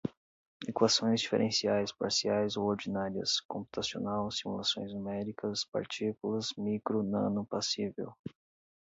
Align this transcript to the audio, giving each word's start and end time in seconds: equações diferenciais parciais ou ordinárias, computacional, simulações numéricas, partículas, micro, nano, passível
equações 0.67 1.21
diferenciais 1.21 1.91
parciais 1.91 2.57
ou 2.57 2.65
ordinárias, 2.65 3.39
computacional, 3.41 4.31
simulações 4.31 4.91
numéricas, 4.91 5.63
partículas, 5.65 6.47
micro, 6.57 7.03
nano, 7.03 7.45
passível 7.45 8.11